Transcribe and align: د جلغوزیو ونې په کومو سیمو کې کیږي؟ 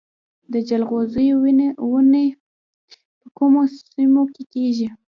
د 0.53 0.55
جلغوزیو 0.69 1.35
ونې 1.91 2.25
په 3.19 3.27
کومو 3.37 3.61
سیمو 3.91 4.23
کې 4.33 4.43
کیږي؟ 4.53 4.87